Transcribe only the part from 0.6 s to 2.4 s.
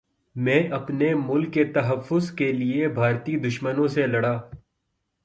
اپنے ملک کے تحفظ